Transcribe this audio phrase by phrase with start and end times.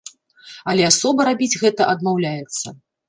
[0.71, 2.67] Але асоба рабіць гэта адмаўляецца.